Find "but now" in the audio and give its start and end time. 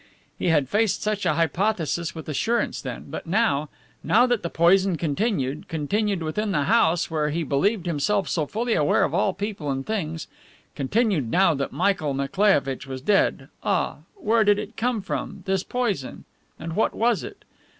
3.11-3.69